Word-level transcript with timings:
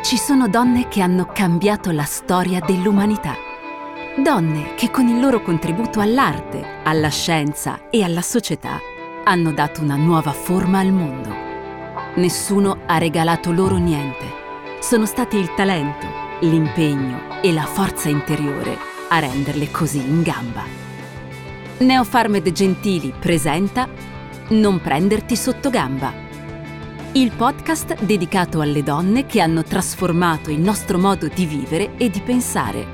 Ci 0.00 0.16
sono 0.16 0.48
donne 0.48 0.86
che 0.86 1.02
hanno 1.02 1.26
cambiato 1.26 1.90
la 1.90 2.04
storia 2.04 2.60
dell'umanità. 2.60 3.34
Donne 4.16 4.74
che 4.76 4.90
con 4.92 5.08
il 5.08 5.18
loro 5.18 5.42
contributo 5.42 5.98
all'arte, 5.98 6.80
alla 6.84 7.08
scienza 7.08 7.90
e 7.90 8.04
alla 8.04 8.22
società 8.22 8.80
hanno 9.24 9.52
dato 9.52 9.82
una 9.82 9.96
nuova 9.96 10.30
forma 10.30 10.78
al 10.78 10.92
mondo. 10.92 11.34
Nessuno 12.14 12.78
ha 12.86 12.96
regalato 12.96 13.50
loro 13.50 13.76
niente. 13.76 14.24
Sono 14.80 15.04
stati 15.04 15.36
il 15.36 15.52
talento, 15.54 16.06
l'impegno 16.40 17.40
e 17.42 17.52
la 17.52 17.64
forza 17.64 18.08
interiore 18.08 18.78
a 19.08 19.18
renderle 19.18 19.68
così 19.72 19.98
in 19.98 20.22
gamba. 20.22 20.62
Neofarmed 21.78 22.50
Gentili 22.52 23.12
presenta 23.18 23.88
Non 24.50 24.80
prenderti 24.80 25.34
sotto 25.34 25.70
gamba 25.70 26.27
il 27.12 27.32
podcast 27.32 28.02
dedicato 28.02 28.60
alle 28.60 28.82
donne 28.82 29.24
che 29.24 29.40
hanno 29.40 29.62
trasformato 29.62 30.50
il 30.50 30.60
nostro 30.60 30.98
modo 30.98 31.26
di 31.26 31.46
vivere 31.46 31.96
e 31.96 32.10
di 32.10 32.20
pensare. 32.20 32.86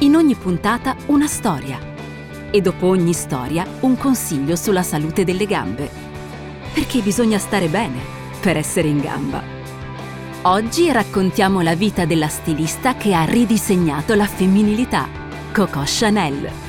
In 0.00 0.14
ogni 0.14 0.34
puntata 0.34 0.94
una 1.06 1.26
storia 1.26 1.78
e 2.50 2.60
dopo 2.60 2.86
ogni 2.86 3.14
storia 3.14 3.66
un 3.80 3.96
consiglio 3.96 4.56
sulla 4.56 4.82
salute 4.82 5.24
delle 5.24 5.46
gambe. 5.46 5.90
Perché 6.74 7.00
bisogna 7.00 7.38
stare 7.38 7.68
bene 7.68 7.98
per 8.40 8.58
essere 8.58 8.88
in 8.88 9.00
gamba. 9.00 9.42
Oggi 10.42 10.92
raccontiamo 10.92 11.62
la 11.62 11.74
vita 11.74 12.04
della 12.04 12.28
stilista 12.28 12.94
che 12.94 13.14
ha 13.14 13.24
ridisegnato 13.24 14.14
la 14.14 14.26
femminilità, 14.26 15.08
Coco 15.52 15.82
Chanel. 15.84 16.67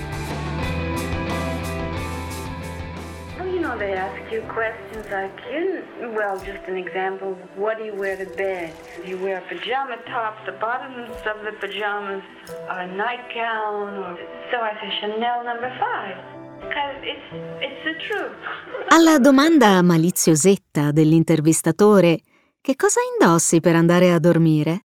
Few 4.29 4.41
questions 4.43 5.05
like, 5.11 5.35
you, 5.51 5.83
well, 6.15 6.37
just 6.39 6.63
an 6.67 6.77
example, 6.77 7.35
what 7.55 7.77
do 7.77 7.83
you 7.85 7.95
wear 7.95 8.15
to 8.17 8.25
bed? 8.35 8.73
Do 9.03 9.09
you 9.09 9.17
wear 9.17 9.39
a 9.39 9.41
pajama 9.41 9.97
top, 10.07 10.45
the 10.45 10.53
bottoms 10.53 11.17
of 11.31 11.43
the 11.43 11.51
pajamas, 11.59 12.23
a 12.69 12.87
nightgown, 12.87 13.97
or... 14.03 14.17
So 14.51 14.57
I 14.61 14.73
say 14.79 14.89
Chanel 14.99 15.43
number 15.43 15.71
five. 15.79 16.17
Alla 18.89 19.17
domanda 19.17 19.81
maliziosetta 19.81 20.91
dell'intervistatore 20.91 22.19
che 22.61 22.75
cosa 22.75 22.99
indossi 23.13 23.59
per 23.59 23.75
andare 23.75 24.11
a 24.11 24.19
dormire? 24.19 24.85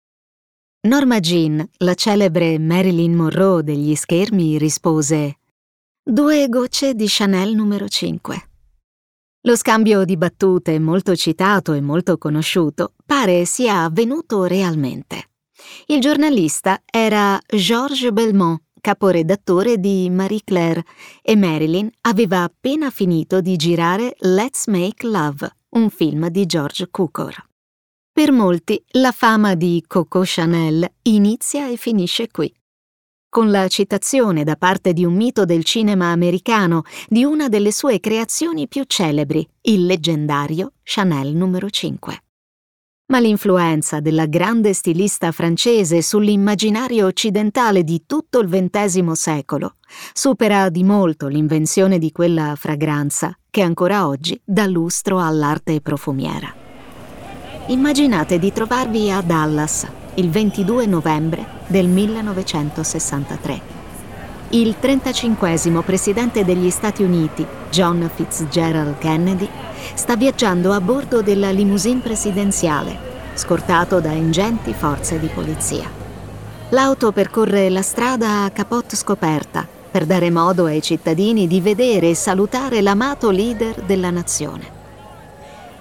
Norma 0.81 1.20
Jean, 1.20 1.68
la 1.78 1.96
celebre 1.96 2.59
Marilyn 2.59 3.16
Monroe 3.16 3.64
degli 3.64 3.96
schermi, 3.96 4.58
rispose 4.58 5.38
Due 6.03 6.50
gocce 6.50 6.94
di 6.94 7.06
Chanel 7.08 7.53
numero 7.53 7.88
5. 7.88 8.51
Lo 9.45 9.56
scambio 9.56 10.06
di 10.06 10.17
battute, 10.17 10.78
molto 10.78 11.16
citato 11.16 11.73
e 11.73 11.81
molto 11.81 12.20
conosciuto, 12.20 12.94
pare 13.03 13.45
sia 13.45 13.81
avvenuto 13.86 14.44
realmente. 14.44 15.30
Il 15.88 16.00
giornalista 16.00 16.84
era 16.86 17.39
Georges 17.47 18.12
Belmont, 18.12 18.62
caporedattore 18.80 19.80
di 19.80 20.08
Marie 20.12 20.42
Claire, 20.44 20.84
e 21.23 21.36
Marilyn 21.36 21.89
aveva 22.02 22.44
appena 22.44 22.92
finito 22.92 23.42
di 23.42 23.56
girare 23.56 24.16
Let's 24.19 24.67
Make 24.67 25.08
Love, 25.08 25.50
un 25.69 25.89
film 25.89 26.28
di 26.28 26.45
George 26.45 26.89
Cukor. 26.92 27.44
Per 28.14 28.31
molti 28.31 28.84
la 28.89 29.12
fama 29.12 29.56
di 29.56 29.84
Coco 29.88 30.22
Chanel 30.23 30.88
inizia 31.02 31.67
e 31.67 31.78
finisce 31.78 32.30
qui 32.30 32.53
con 33.32 33.50
la 33.50 33.70
citazione 33.70 34.44
da 34.44 34.58
parte 34.58 34.92
di 34.92 35.06
un 35.06 35.16
mito 35.16 35.46
del 35.46 35.64
cinema 35.64 36.08
americano 36.08 36.84
di 37.08 37.24
una 37.24 37.48
delle 37.48 37.72
sue 37.72 38.02
creazioni 38.02 38.68
più 38.68 38.84
celebri, 38.86 39.48
il 39.62 39.86
leggendario 39.86 40.74
Chanel 40.84 41.34
numero 41.34 41.70
5. 41.70 42.24
Ma 43.06 43.20
l'influenza 43.20 44.02
della 44.02 44.26
grande 44.26 44.74
stilista 44.74 45.32
francese 45.32 46.02
sull'immaginario 46.02 47.06
occidentale 47.06 47.86
di 47.86 48.04
tutto 48.06 48.40
il 48.40 48.50
XX 48.50 49.12
secolo 49.12 49.76
supera 50.12 50.68
di 50.68 50.84
molto 50.84 51.28
l'invenzione 51.28 52.00
di 52.00 52.12
quella 52.12 52.56
fragranza 52.58 53.34
che 53.50 53.62
ancora 53.62 54.08
oggi 54.08 54.40
dà 54.44 54.66
lustro 54.66 55.22
all'arte 55.22 55.80
profumiera. 55.80 56.53
Immaginate 57.68 58.40
di 58.40 58.52
trovarvi 58.52 59.09
a 59.09 59.22
Dallas 59.22 60.00
il 60.16 60.30
22 60.30 60.86
novembre 60.88 61.46
del 61.68 61.88
1963. 61.88 63.80
Il 64.50 64.76
35 64.78 65.82
presidente 65.86 66.44
degli 66.44 66.70
Stati 66.70 67.02
Uniti, 67.04 67.46
John 67.70 68.10
Fitzgerald 68.14 68.98
Kennedy, 68.98 69.48
sta 69.94 70.18
viaggiando 70.18 70.74
a 70.74 70.82
bordo 70.82 71.22
della 71.22 71.52
limousine 71.52 72.02
presidenziale, 72.02 72.98
scortato 73.36 74.02
da 74.02 74.12
ingenti 74.12 74.74
forze 74.74 75.18
di 75.18 75.28
polizia. 75.28 75.90
L'auto 76.70 77.14
percorre 77.14 77.70
la 77.70 77.82
strada 77.82 78.44
a 78.44 78.50
capote 78.50 78.98
scoperta 78.98 79.66
per 79.90 80.06
dare 80.06 80.30
modo 80.30 80.66
ai 80.66 80.82
cittadini 80.82 81.48
di 81.48 81.62
vedere 81.62 82.10
e 82.10 82.16
salutare 82.16 82.82
l'amato 82.82 83.30
leader 83.30 83.82
della 83.82 84.10
nazione. 84.10 84.80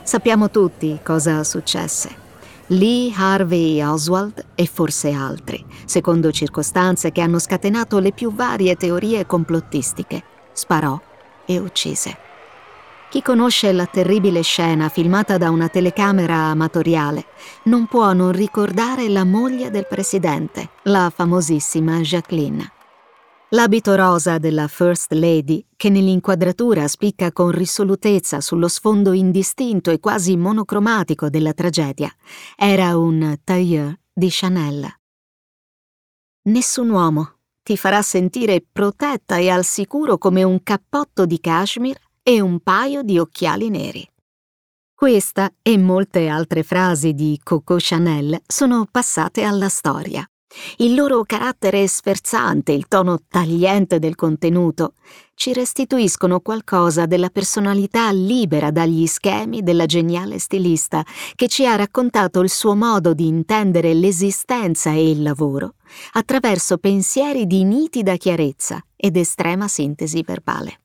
Sappiamo 0.02 0.50
tutti 0.50 0.98
cosa 1.02 1.42
successe. 1.42 2.29
Lee 2.72 3.12
Harvey 3.16 3.82
Oswald 3.82 4.44
e 4.54 4.64
forse 4.64 5.10
altri, 5.10 5.64
secondo 5.86 6.30
circostanze 6.30 7.10
che 7.10 7.20
hanno 7.20 7.40
scatenato 7.40 7.98
le 7.98 8.12
più 8.12 8.32
varie 8.32 8.76
teorie 8.76 9.26
complottistiche, 9.26 10.22
sparò 10.52 10.96
e 11.46 11.58
uccise. 11.58 12.16
Chi 13.08 13.22
conosce 13.22 13.72
la 13.72 13.86
terribile 13.86 14.42
scena 14.42 14.88
filmata 14.88 15.36
da 15.36 15.50
una 15.50 15.68
telecamera 15.68 16.36
amatoriale 16.36 17.24
non 17.64 17.86
può 17.86 18.12
non 18.12 18.30
ricordare 18.30 19.08
la 19.08 19.24
moglie 19.24 19.70
del 19.70 19.88
presidente, 19.88 20.68
la 20.84 21.10
famosissima 21.12 21.98
Jacqueline. 21.98 22.79
L'abito 23.52 23.96
rosa 23.96 24.38
della 24.38 24.68
First 24.68 25.10
Lady, 25.12 25.66
che 25.74 25.90
nell'inquadratura 25.90 26.86
spicca 26.86 27.32
con 27.32 27.50
risolutezza 27.50 28.40
sullo 28.40 28.68
sfondo 28.68 29.12
indistinto 29.12 29.90
e 29.90 29.98
quasi 29.98 30.36
monocromatico 30.36 31.28
della 31.28 31.52
tragedia, 31.52 32.14
era 32.54 32.96
un 32.96 33.36
tailleur 33.42 33.98
di 34.12 34.28
Chanel. 34.30 34.88
Nessun 36.42 36.90
uomo 36.90 37.38
ti 37.64 37.76
farà 37.76 38.02
sentire 38.02 38.64
protetta 38.70 39.38
e 39.38 39.48
al 39.48 39.64
sicuro 39.64 40.16
come 40.16 40.44
un 40.44 40.62
cappotto 40.62 41.26
di 41.26 41.40
cashmere 41.40 42.00
e 42.22 42.40
un 42.40 42.60
paio 42.60 43.02
di 43.02 43.18
occhiali 43.18 43.68
neri. 43.68 44.08
Questa 44.94 45.52
e 45.60 45.76
molte 45.76 46.28
altre 46.28 46.62
frasi 46.62 47.14
di 47.14 47.40
Coco 47.42 47.76
Chanel 47.78 48.40
sono 48.46 48.86
passate 48.88 49.42
alla 49.42 49.68
storia. 49.68 50.24
Il 50.78 50.94
loro 50.94 51.22
carattere 51.24 51.86
sferzante, 51.86 52.72
il 52.72 52.88
tono 52.88 53.20
tagliente 53.28 54.00
del 54.00 54.16
contenuto, 54.16 54.94
ci 55.34 55.52
restituiscono 55.52 56.40
qualcosa 56.40 57.06
della 57.06 57.30
personalità 57.30 58.10
libera 58.10 58.70
dagli 58.70 59.06
schemi 59.06 59.62
della 59.62 59.86
geniale 59.86 60.38
stilista 60.38 61.04
che 61.36 61.46
ci 61.46 61.66
ha 61.66 61.76
raccontato 61.76 62.40
il 62.40 62.50
suo 62.50 62.74
modo 62.74 63.14
di 63.14 63.26
intendere 63.26 63.94
l'esistenza 63.94 64.90
e 64.90 65.10
il 65.10 65.22
lavoro 65.22 65.74
attraverso 66.12 66.78
pensieri 66.78 67.46
di 67.46 67.64
nitida 67.64 68.16
chiarezza 68.16 68.84
ed 68.96 69.16
estrema 69.16 69.68
sintesi 69.68 70.22
verbale. 70.22 70.80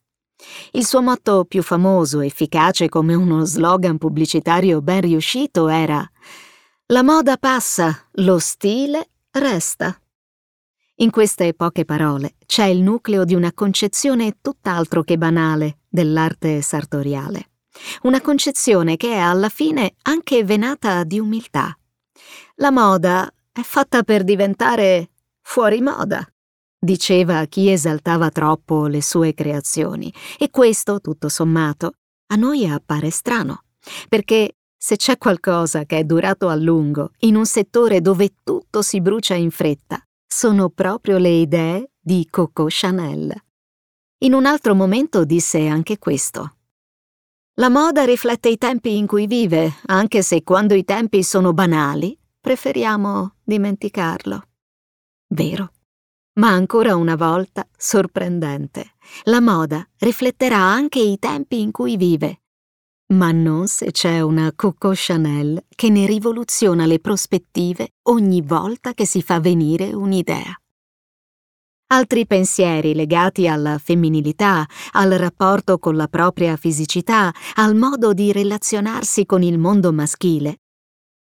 Il 0.74 0.86
suo 0.86 1.02
motto 1.02 1.46
più 1.46 1.64
famoso, 1.64 2.22
efficace 2.22 2.88
come 2.88 3.16
uno 3.16 3.46
slogan 3.46 3.98
pubblicitario 3.98 4.82
ben 4.82 5.02
riuscito, 5.02 5.68
era 5.70 6.08
La 6.88 7.02
moda 7.02 7.38
passa, 7.38 8.08
lo 8.14 8.38
stile 8.38 9.10
resta. 9.40 10.00
In 11.00 11.10
queste 11.10 11.54
poche 11.54 11.84
parole 11.84 12.36
c'è 12.46 12.66
il 12.66 12.82
nucleo 12.82 13.26
di 13.26 13.36
una 13.36 13.52
concezione 13.54 14.38
tutt'altro 14.42 15.04
che 15.04 15.18
banale 15.18 15.80
dell'arte 15.90 16.62
sartoriale. 16.62 17.50
Una 18.04 18.22
concezione 18.22 18.96
che 18.96 19.12
è 19.12 19.18
alla 19.18 19.50
fine 19.50 19.96
anche 20.04 20.46
venata 20.46 21.04
di 21.04 21.20
umiltà. 21.20 21.78
La 22.56 22.72
moda 22.72 23.30
è 23.52 23.62
fatta 23.62 24.04
per 24.04 24.24
diventare 24.24 25.10
fuori 25.42 25.82
moda, 25.82 26.26
diceva 26.80 27.46
chi 27.46 27.70
esaltava 27.70 28.30
troppo 28.30 28.88
le 28.88 29.02
sue 29.02 29.34
creazioni, 29.34 30.14
e 30.38 30.50
questo, 30.50 31.02
tutto 31.02 31.28
sommato, 31.28 31.96
a 32.28 32.36
noi 32.36 32.68
appare 32.70 33.10
strano, 33.10 33.64
perché 34.08 34.56
se 34.86 34.98
c'è 34.98 35.18
qualcosa 35.18 35.86
che 35.86 35.98
è 35.98 36.04
durato 36.04 36.48
a 36.48 36.54
lungo 36.54 37.10
in 37.22 37.36
un 37.36 37.48
settore 37.48 38.02
dove 38.02 38.36
tutto 38.44 38.84
si 38.84 39.02
brucia 39.02 39.34
in 39.34 39.50
fretta, 39.50 40.00
sono 40.28 40.70
proprio 40.70 41.18
le 41.18 41.30
idee 41.30 41.94
di 42.00 42.28
Coco 42.30 42.68
Chanel. 42.70 43.34
In 44.20 44.36
un 44.36 44.46
altro 44.46 44.76
momento 44.76 45.26
disse 45.26 45.66
anche 45.66 45.98
questo. 45.98 46.58
La 47.56 47.70
moda 47.70 48.04
riflette 48.04 48.48
i 48.48 48.60
tempi 48.60 48.96
in 48.96 49.08
cui 49.08 49.26
vive, 49.26 49.74
anche 49.88 50.22
se 50.22 50.44
quando 50.44 50.76
i 50.76 50.86
tempi 50.86 51.24
sono 51.24 51.52
banali, 51.52 52.16
preferiamo 52.40 53.38
dimenticarlo. 53.44 54.44
Vero. 55.30 55.72
Ma 56.34 56.50
ancora 56.50 56.96
una 56.96 57.16
volta 57.16 57.68
sorprendente. 57.76 58.92
La 59.24 59.42
moda 59.42 59.84
rifletterà 59.98 60.60
anche 60.60 61.00
i 61.00 61.18
tempi 61.18 61.60
in 61.60 61.72
cui 61.72 61.98
vive, 61.98 62.42
Ma 63.14 63.32
non 63.32 63.68
se 63.68 63.92
c'è 63.92 64.22
una 64.22 64.52
Coco 64.56 64.92
Chanel 64.96 65.66
che 65.70 65.90
ne 65.90 66.08
rivoluziona 66.08 66.88
le 66.88 67.00
prospettive 67.00 67.90
ogni 68.10 68.42
volta 68.42 68.94
che 68.94 69.06
si 69.06 69.22
fa 69.22 69.40
venire 69.40 69.94
un'idea. 69.94 70.60
Altri 71.94 72.26
pensieri 72.26 72.96
legati 72.96 73.48
alla 73.48 73.78
femminilità, 73.78 74.66
al 74.94 75.12
rapporto 75.12 75.78
con 75.78 75.96
la 75.96 76.08
propria 76.08 76.56
fisicità, 76.56 77.32
al 77.56 77.76
modo 77.76 78.12
di 78.12 78.32
relazionarsi 78.32 79.28
con 79.28 79.44
il 79.44 79.60
mondo 79.60 79.94
maschile, 79.94 80.62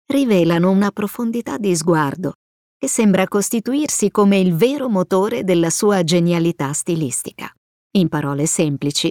rivelano 0.07 0.71
una 0.71 0.93
profondità 0.93 1.59
di 1.59 1.75
sguardo 1.75 2.35
che 2.79 2.87
sembra 2.89 3.27
costituirsi 3.27 4.13
come 4.13 4.39
il 4.39 4.55
vero 4.55 4.89
motore 4.89 5.43
della 5.43 5.71
sua 5.71 6.05
genialità 6.05 6.73
stilistica. 6.73 7.53
In 7.97 8.09
parole 8.09 8.47
semplici, 8.47 9.11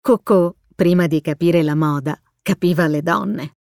Coco, 0.00 0.56
prima 0.76 1.06
di 1.06 1.20
capire 1.22 1.62
la 1.62 1.74
moda, 1.74 2.16
capiva 2.42 2.86
le 2.86 3.02
donne. 3.02 3.56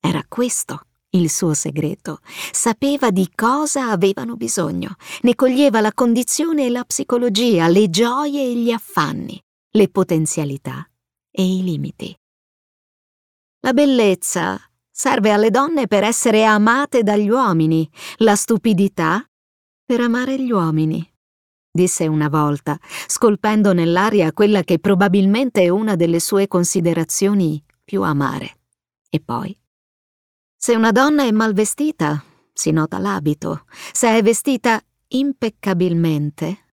Era 0.00 0.22
questo 0.28 0.80
il 1.10 1.30
suo 1.30 1.54
segreto. 1.54 2.18
Sapeva 2.50 3.10
di 3.10 3.30
cosa 3.34 3.90
avevano 3.90 4.34
bisogno, 4.34 4.96
ne 5.22 5.34
coglieva 5.34 5.80
la 5.80 5.92
condizione 5.94 6.66
e 6.66 6.70
la 6.70 6.84
psicologia, 6.84 7.68
le 7.68 7.88
gioie 7.88 8.42
e 8.42 8.54
gli 8.56 8.70
affanni, 8.70 9.40
le 9.70 9.88
potenzialità 9.88 10.86
e 11.30 11.42
i 11.42 11.62
limiti. 11.62 12.14
La 13.60 13.72
bellezza 13.72 14.60
serve 14.90 15.30
alle 15.30 15.50
donne 15.50 15.86
per 15.86 16.02
essere 16.02 16.44
amate 16.44 17.02
dagli 17.02 17.28
uomini, 17.28 17.88
la 18.16 18.34
stupidità 18.34 19.24
per 19.84 20.00
amare 20.00 20.38
gli 20.38 20.50
uomini 20.50 21.15
disse 21.76 22.08
una 22.08 22.28
volta, 22.28 22.76
scolpendo 23.06 23.72
nell'aria 23.72 24.32
quella 24.32 24.64
che 24.64 24.80
probabilmente 24.80 25.62
è 25.62 25.68
una 25.68 25.94
delle 25.94 26.18
sue 26.18 26.48
considerazioni 26.48 27.64
più 27.84 28.02
amare. 28.02 28.56
E 29.08 29.20
poi 29.20 29.56
se 30.66 30.74
una 30.74 30.90
donna 30.90 31.22
è 31.22 31.30
mal 31.30 31.52
vestita, 31.52 32.24
si 32.52 32.72
nota 32.72 32.98
l'abito. 32.98 33.66
Se 33.92 34.08
è 34.08 34.20
vestita 34.20 34.82
impeccabilmente, 35.08 36.72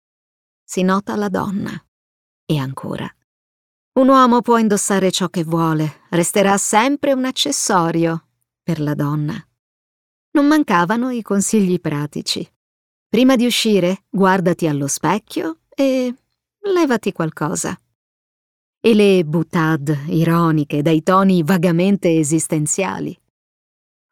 si 0.63 0.81
nota 0.81 1.15
la 1.15 1.29
donna. 1.29 1.71
E 2.43 2.57
ancora. 2.57 3.07
Un 3.99 4.07
uomo 4.07 4.41
può 4.41 4.57
indossare 4.57 5.11
ciò 5.11 5.27
che 5.27 5.43
vuole, 5.43 6.01
resterà 6.09 6.57
sempre 6.57 7.13
un 7.13 7.25
accessorio 7.25 8.29
per 8.63 8.79
la 8.79 8.95
donna. 8.95 9.35
Non 10.31 10.47
mancavano 10.47 11.11
i 11.11 11.21
consigli 11.21 11.79
pratici. 11.79 12.51
Prima 13.13 13.35
di 13.35 13.45
uscire, 13.45 14.05
guardati 14.09 14.65
allo 14.65 14.87
specchio 14.87 15.59
e 15.69 16.11
levati 16.61 17.11
qualcosa. 17.11 17.79
E 18.81 18.93
le 18.95 19.23
boutade 19.23 20.05
ironiche 20.07 20.81
dai 20.81 21.03
toni 21.03 21.43
vagamente 21.43 22.17
esistenziali. 22.17 23.15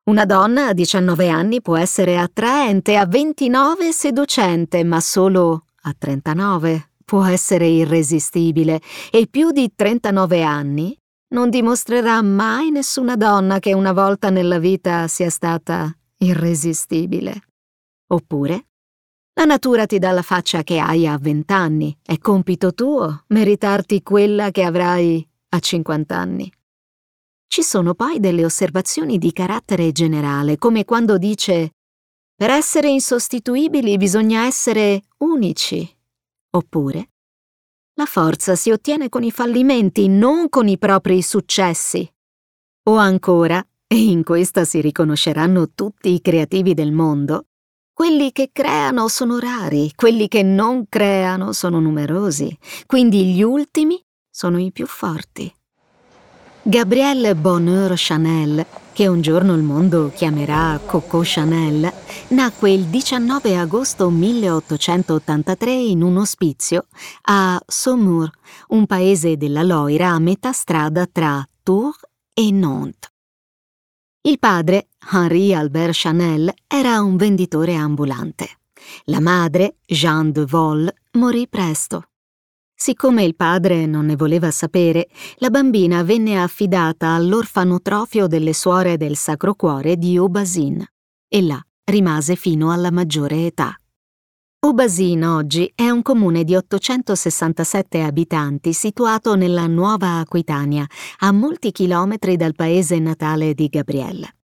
Una 0.03 0.23
donna 0.25 0.67
a 0.67 0.73
19 0.73 1.29
anni 1.29 1.63
può 1.63 1.77
essere 1.77 2.19
attraente, 2.19 2.95
a 2.95 3.07
29 3.07 3.91
seducente, 3.91 4.83
ma 4.83 4.99
solo 4.99 5.65
a 5.81 5.95
39 5.97 6.91
può 7.03 7.23
essere 7.23 7.65
irresistibile 7.65 8.79
e 9.09 9.25
più 9.27 9.49
di 9.49 9.73
39 9.73 10.43
anni 10.43 10.95
non 11.29 11.49
dimostrerà 11.49 12.21
mai 12.21 12.69
nessuna 12.69 13.15
donna 13.15 13.57
che 13.57 13.73
una 13.73 13.93
volta 13.93 14.29
nella 14.29 14.59
vita 14.59 15.07
sia 15.07 15.31
stata 15.31 15.91
irresistibile. 16.17 17.41
Oppure, 18.05 18.65
la 19.33 19.45
natura 19.45 19.85
ti 19.85 19.97
dà 19.97 20.11
la 20.11 20.21
faccia 20.21 20.63
che 20.63 20.79
hai 20.79 21.07
a 21.07 21.17
20 21.17 21.53
anni, 21.53 21.97
è 22.03 22.17
compito 22.17 22.73
tuo 22.73 23.23
meritarti 23.27 24.03
quella 24.03 24.51
che 24.51 24.63
avrai 24.63 25.27
a 25.49 25.59
50 25.59 26.15
anni. 26.15 26.51
Ci 27.47 27.63
sono 27.63 27.93
poi 27.93 28.19
delle 28.19 28.45
osservazioni 28.45 29.17
di 29.17 29.33
carattere 29.33 29.91
generale, 29.91 30.57
come 30.57 30.85
quando 30.85 31.17
dice 31.17 31.73
per 32.35 32.49
essere 32.49 32.89
insostituibili 32.89 33.97
bisogna 33.97 34.45
essere 34.45 35.03
unici. 35.17 35.87
Oppure 36.53 37.09
la 37.95 38.05
forza 38.05 38.55
si 38.55 38.71
ottiene 38.71 39.09
con 39.09 39.21
i 39.23 39.31
fallimenti, 39.31 40.07
non 40.07 40.49
con 40.49 40.67
i 40.67 40.77
propri 40.77 41.21
successi. 41.21 42.09
O 42.89 42.95
ancora, 42.95 43.63
e 43.85 43.95
in 43.95 44.23
questa 44.23 44.63
si 44.63 44.81
riconosceranno 44.81 45.71
tutti 45.75 46.11
i 46.13 46.21
creativi 46.21 46.73
del 46.73 46.91
mondo, 46.91 47.49
quelli 47.93 48.31
che 48.31 48.49
creano 48.51 49.07
sono 49.07 49.39
rari, 49.39 49.91
quelli 49.95 50.27
che 50.27 50.43
non 50.43 50.85
creano 50.89 51.51
sono 51.51 51.79
numerosi, 51.79 52.57
quindi 52.85 53.33
gli 53.33 53.43
ultimi 53.43 54.03
sono 54.29 54.59
i 54.59 54.71
più 54.71 54.87
forti. 54.87 55.53
Gabrielle 56.63 57.33
Bonheur 57.35 57.93
Chanel, 57.95 58.63
che 58.93 59.07
un 59.07 59.21
giorno 59.21 59.55
il 59.55 59.63
mondo 59.63 60.11
chiamerà 60.13 60.79
Coco 60.85 61.21
Chanel, 61.23 61.91
nacque 62.29 62.71
il 62.71 62.83
19 62.83 63.57
agosto 63.57 64.11
1883 64.11 65.73
in 65.73 66.03
un 66.03 66.17
ospizio 66.17 66.85
a 67.23 67.59
Saumur, 67.65 68.29
un 68.69 68.85
paese 68.85 69.37
della 69.37 69.63
Loira 69.63 70.09
a 70.09 70.19
metà 70.19 70.51
strada 70.51 71.07
tra 71.11 71.43
Tours 71.63 71.99
e 72.33 72.51
Nantes. 72.51 73.10
Il 74.23 74.37
padre, 74.37 74.89
Henri 75.11 75.51
Albert 75.51 75.93
Chanel, 75.93 76.53
era 76.67 77.01
un 77.01 77.15
venditore 77.15 77.73
ambulante. 77.73 78.59
La 79.05 79.19
madre, 79.19 79.77
Jeanne 79.83 80.31
de 80.31 80.45
Vol, 80.45 80.93
morì 81.13 81.47
presto. 81.47 82.09
Siccome 82.71 83.23
il 83.23 83.35
padre 83.35 83.87
non 83.87 84.05
ne 84.05 84.15
voleva 84.15 84.51
sapere, 84.51 85.07
la 85.37 85.49
bambina 85.49 86.03
venne 86.03 86.39
affidata 86.39 87.15
all'orfanotrofio 87.15 88.27
delle 88.27 88.53
suore 88.53 88.95
del 88.95 89.15
Sacro 89.15 89.55
Cuore 89.55 89.97
di 89.97 90.15
Aubazin 90.17 90.85
e 91.27 91.41
là 91.41 91.59
rimase 91.85 92.35
fino 92.35 92.71
alla 92.71 92.91
maggiore 92.91 93.47
età. 93.47 93.75
Aubazin 94.63 95.25
oggi 95.25 95.71
è 95.73 95.89
un 95.89 96.03
comune 96.03 96.43
di 96.43 96.55
867 96.55 98.03
abitanti 98.03 98.73
situato 98.73 99.33
nella 99.33 99.65
Nuova 99.65 100.19
Aquitania, 100.19 100.85
a 101.21 101.31
molti 101.31 101.71
chilometri 101.71 102.35
dal 102.35 102.53
paese 102.53 102.99
natale 102.99 103.55
di 103.55 103.69
Gabrielle. 103.69 104.35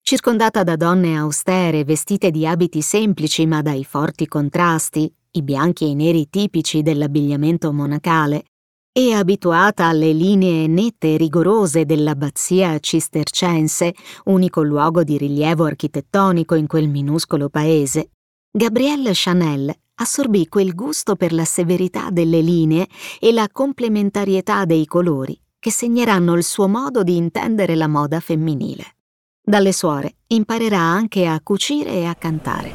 Circondata 0.00 0.62
da 0.62 0.76
donne 0.76 1.16
austere 1.16 1.82
vestite 1.82 2.30
di 2.30 2.46
abiti 2.46 2.80
semplici 2.80 3.44
ma 3.44 3.60
dai 3.60 3.82
forti 3.82 4.28
contrasti, 4.28 5.12
i 5.32 5.42
bianchi 5.42 5.86
e 5.86 5.88
i 5.88 5.94
neri 5.96 6.30
tipici 6.30 6.82
dell'abbigliamento 6.82 7.72
monacale, 7.72 8.44
e 8.92 9.14
abituata 9.14 9.86
alle 9.86 10.12
linee 10.12 10.68
nette 10.68 11.14
e 11.14 11.16
rigorose 11.16 11.84
dell'abbazia 11.84 12.78
cistercense, 12.78 13.92
unico 14.26 14.62
luogo 14.62 15.02
di 15.02 15.18
rilievo 15.18 15.64
architettonico 15.64 16.54
in 16.54 16.68
quel 16.68 16.88
minuscolo 16.88 17.48
paese, 17.48 18.12
Gabrielle 18.56 19.10
Chanel 19.12 19.70
assorbì 19.96 20.48
quel 20.48 20.74
gusto 20.74 21.14
per 21.14 21.34
la 21.34 21.44
severità 21.44 22.08
delle 22.10 22.40
linee 22.40 22.86
e 23.20 23.30
la 23.30 23.50
complementarietà 23.52 24.64
dei 24.64 24.86
colori 24.86 25.38
che 25.58 25.70
segneranno 25.70 26.32
il 26.32 26.42
suo 26.42 26.66
modo 26.66 27.02
di 27.02 27.18
intendere 27.18 27.74
la 27.74 27.86
moda 27.86 28.18
femminile. 28.18 28.96
Dalle 29.42 29.72
suore 29.72 30.20
imparerà 30.28 30.78
anche 30.78 31.26
a 31.26 31.38
cucire 31.42 31.90
e 31.90 32.06
a 32.06 32.14
cantare. 32.14 32.72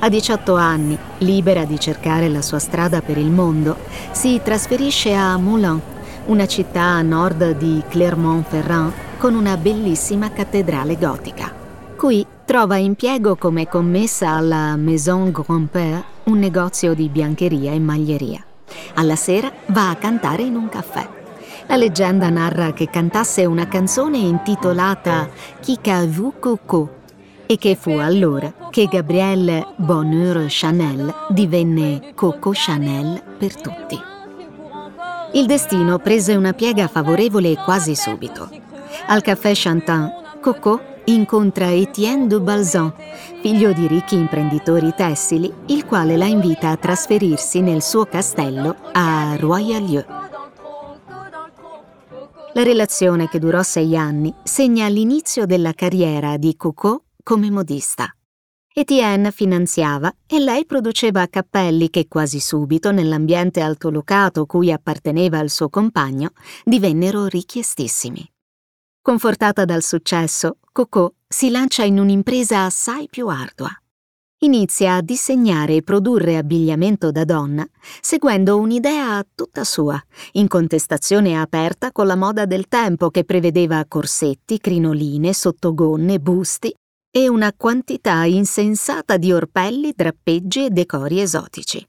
A 0.00 0.08
18 0.08 0.56
anni, 0.56 0.98
libera 1.18 1.64
di 1.64 1.78
cercare 1.78 2.28
la 2.28 2.42
sua 2.42 2.58
strada 2.58 3.00
per 3.00 3.18
il 3.18 3.30
mondo, 3.30 3.76
si 4.10 4.40
trasferisce 4.42 5.14
a 5.14 5.36
Moulins, 5.36 5.80
una 6.26 6.48
città 6.48 6.82
a 6.82 7.02
nord 7.02 7.56
di 7.56 7.80
Clermont-Ferrand 7.88 8.92
con 9.18 9.36
una 9.36 9.56
bellissima 9.56 10.32
cattedrale 10.32 10.98
gotica. 10.98 11.54
Qui 11.96 12.26
trova 12.48 12.78
impiego 12.78 13.36
come 13.36 13.68
commessa 13.68 14.30
alla 14.30 14.74
Maison 14.76 15.30
Grand-Père, 15.30 16.02
un 16.24 16.38
negozio 16.38 16.94
di 16.94 17.10
biancheria 17.10 17.72
e 17.72 17.78
maglieria. 17.78 18.42
Alla 18.94 19.16
sera 19.16 19.52
va 19.66 19.90
a 19.90 19.96
cantare 19.96 20.44
in 20.44 20.56
un 20.56 20.70
caffè. 20.70 21.06
La 21.66 21.76
leggenda 21.76 22.30
narra 22.30 22.72
che 22.72 22.88
cantasse 22.88 23.44
una 23.44 23.68
canzone 23.68 24.16
intitolata 24.16 25.28
Kika 25.60 26.06
Vu 26.06 26.38
Coco 26.38 26.94
e 27.44 27.58
che 27.58 27.76
fu 27.76 27.90
allora 27.90 28.50
che 28.70 28.86
Gabrielle 28.86 29.66
Bonheur 29.76 30.46
Chanel 30.48 31.14
divenne 31.28 32.12
Coco 32.14 32.52
Chanel 32.54 33.22
per 33.36 33.60
tutti. 33.60 34.00
Il 35.32 35.44
destino 35.44 35.98
prese 35.98 36.34
una 36.34 36.54
piega 36.54 36.88
favorevole 36.88 37.56
quasi 37.56 37.94
subito. 37.94 38.48
Al 39.08 39.20
caffè 39.20 39.52
Chantin, 39.52 40.10
Coco 40.40 40.96
incontra 41.12 41.72
Etienne 41.72 42.26
de 42.26 42.40
Balzan, 42.40 42.92
figlio 43.40 43.72
di 43.72 43.86
ricchi 43.86 44.14
imprenditori 44.14 44.92
tessili, 44.94 45.52
il 45.66 45.84
quale 45.84 46.16
la 46.16 46.26
invita 46.26 46.70
a 46.70 46.76
trasferirsi 46.76 47.60
nel 47.60 47.82
suo 47.82 48.04
castello 48.04 48.76
a 48.92 49.36
Royalieu. 49.36 50.04
La 52.54 52.62
relazione, 52.62 53.28
che 53.28 53.38
durò 53.38 53.62
sei 53.62 53.96
anni, 53.96 54.34
segna 54.42 54.88
l'inizio 54.88 55.46
della 55.46 55.72
carriera 55.72 56.36
di 56.36 56.56
Coco 56.56 57.04
come 57.22 57.50
modista. 57.50 58.12
Etienne 58.74 59.32
finanziava 59.32 60.12
e 60.26 60.38
lei 60.38 60.64
produceva 60.64 61.26
cappelli 61.26 61.90
che 61.90 62.06
quasi 62.06 62.38
subito, 62.38 62.90
nell'ambiente 62.92 63.60
altolocato 63.60 64.46
cui 64.46 64.70
apparteneva 64.70 65.40
il 65.40 65.50
suo 65.50 65.68
compagno, 65.68 66.30
divennero 66.64 67.26
richiestissimi. 67.26 68.30
Confortata 69.08 69.64
dal 69.64 69.82
successo, 69.82 70.58
Coco 70.70 71.14
si 71.26 71.48
lancia 71.48 71.82
in 71.82 71.98
un'impresa 71.98 72.66
assai 72.66 73.08
più 73.08 73.28
ardua. 73.28 73.70
Inizia 74.40 74.96
a 74.96 75.00
disegnare 75.00 75.76
e 75.76 75.82
produrre 75.82 76.36
abbigliamento 76.36 77.10
da 77.10 77.24
donna, 77.24 77.66
seguendo 78.02 78.58
un'idea 78.58 79.24
tutta 79.34 79.64
sua, 79.64 79.98
in 80.32 80.46
contestazione 80.46 81.40
aperta 81.40 81.90
con 81.90 82.06
la 82.06 82.16
moda 82.16 82.44
del 82.44 82.68
tempo 82.68 83.08
che 83.08 83.24
prevedeva 83.24 83.82
corsetti, 83.88 84.58
crinoline, 84.58 85.32
sottogonne, 85.32 86.20
busti 86.20 86.74
e 87.10 87.28
una 87.30 87.54
quantità 87.56 88.24
insensata 88.24 89.16
di 89.16 89.32
orpelli, 89.32 89.94
drappeggi 89.96 90.66
e 90.66 90.70
decori 90.70 91.22
esotici. 91.22 91.82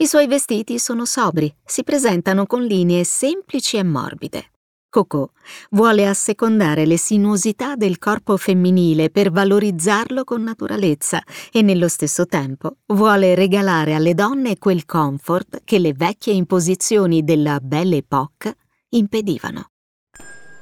I 0.00 0.06
suoi 0.06 0.26
vestiti 0.26 0.78
sono 0.78 1.06
sobri, 1.06 1.50
si 1.64 1.82
presentano 1.82 2.44
con 2.44 2.62
linee 2.62 3.04
semplici 3.04 3.78
e 3.78 3.82
morbide. 3.84 4.50
Coco 4.90 5.32
vuole 5.70 6.06
assecondare 6.06 6.86
le 6.86 6.96
sinuosità 6.96 7.76
del 7.76 7.98
corpo 7.98 8.38
femminile 8.38 9.10
per 9.10 9.30
valorizzarlo 9.30 10.24
con 10.24 10.42
naturalezza 10.42 11.22
e 11.52 11.60
nello 11.60 11.88
stesso 11.88 12.24
tempo 12.24 12.78
vuole 12.86 13.34
regalare 13.34 13.92
alle 13.94 14.14
donne 14.14 14.56
quel 14.56 14.86
comfort 14.86 15.60
che 15.64 15.78
le 15.78 15.92
vecchie 15.92 16.32
imposizioni 16.32 17.22
della 17.22 17.58
Belle 17.60 17.96
Époque 17.96 18.56
impedivano. 18.90 19.72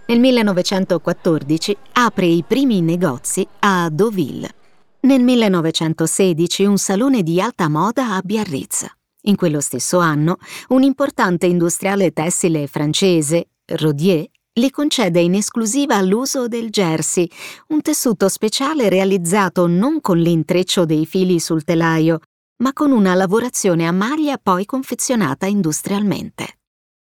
Nel 0.08 0.18
1914 0.18 1.76
apre 1.92 2.26
i 2.26 2.42
primi 2.44 2.80
negozi 2.80 3.46
a 3.60 3.88
Deauville. 3.90 4.54
Nel 5.02 5.22
1916 5.22 6.64
un 6.64 6.78
salone 6.78 7.22
di 7.22 7.40
alta 7.40 7.68
moda 7.68 8.14
a 8.14 8.20
Biarritz. 8.24 8.86
In 9.22 9.36
quello 9.36 9.60
stesso 9.60 9.98
anno 9.98 10.38
un 10.68 10.82
importante 10.82 11.46
industriale 11.46 12.10
tessile 12.12 12.66
francese 12.66 13.50
Rodier 13.68 14.28
le 14.58 14.70
concede 14.70 15.20
in 15.20 15.34
esclusiva 15.34 16.00
l'uso 16.00 16.48
del 16.48 16.70
jersey, 16.70 17.28
un 17.68 17.82
tessuto 17.82 18.28
speciale 18.28 18.88
realizzato 18.88 19.66
non 19.66 20.00
con 20.00 20.18
l'intreccio 20.18 20.86
dei 20.86 21.04
fili 21.04 21.40
sul 21.40 21.64
telaio, 21.64 22.20
ma 22.62 22.72
con 22.72 22.90
una 22.92 23.14
lavorazione 23.14 23.86
a 23.86 23.92
maglia 23.92 24.38
poi 24.38 24.64
confezionata 24.64 25.46
industrialmente. 25.46 26.58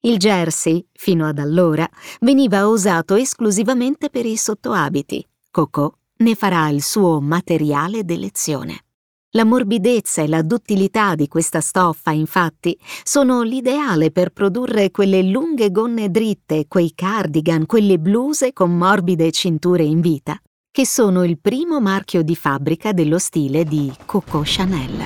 Il 0.00 0.16
jersey, 0.16 0.84
fino 0.92 1.26
ad 1.26 1.38
allora, 1.38 1.88
veniva 2.20 2.66
usato 2.66 3.14
esclusivamente 3.14 4.08
per 4.08 4.24
i 4.26 4.36
sottoabiti. 4.36 5.24
Coco 5.50 5.98
ne 6.18 6.34
farà 6.34 6.68
il 6.70 6.82
suo 6.82 7.20
materiale 7.20 8.04
d'elezione. 8.04 8.85
La 9.30 9.44
morbidezza 9.44 10.22
e 10.22 10.28
la 10.28 10.40
duttilità 10.40 11.14
di 11.14 11.28
questa 11.28 11.60
stoffa, 11.60 12.10
infatti, 12.10 12.78
sono 13.02 13.42
l'ideale 13.42 14.10
per 14.10 14.30
produrre 14.30 14.90
quelle 14.90 15.22
lunghe 15.22 15.70
gonne 15.70 16.10
dritte, 16.10 16.66
quei 16.68 16.92
cardigan, 16.94 17.66
quelle 17.66 17.98
bluse 17.98 18.52
con 18.52 18.76
morbide 18.76 19.30
cinture 19.32 19.82
in 19.82 20.00
vita, 20.00 20.40
che 20.70 20.86
sono 20.86 21.24
il 21.24 21.38
primo 21.38 21.80
marchio 21.80 22.22
di 22.22 22.36
fabbrica 22.36 22.92
dello 22.92 23.18
stile 23.18 23.64
di 23.64 23.92
Coco 24.06 24.42
Chanel. 24.44 25.04